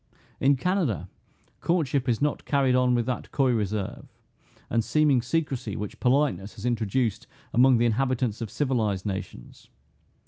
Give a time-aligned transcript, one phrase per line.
[0.39, 1.09] In Canada,
[1.59, 4.07] courtship is not carried on with that coy reserve,
[4.67, 9.69] and seeming secrecy, which politeness has introduced among the inhabitants of civilized nations.